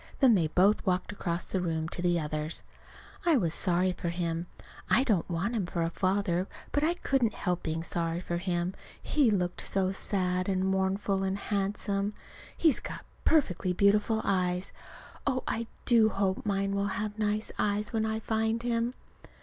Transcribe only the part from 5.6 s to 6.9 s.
for a father, but